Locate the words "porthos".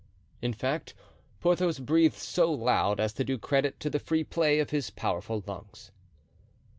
1.41-1.77